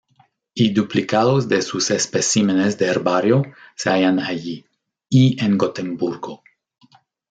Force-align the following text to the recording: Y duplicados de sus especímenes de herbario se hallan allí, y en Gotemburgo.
Y 0.55 0.73
duplicados 0.73 1.47
de 1.47 1.61
sus 1.61 1.91
especímenes 1.91 2.75
de 2.79 2.87
herbario 2.87 3.43
se 3.75 3.91
hallan 3.91 4.19
allí, 4.19 4.65
y 5.09 5.39
en 5.45 5.59
Gotemburgo. 5.59 6.41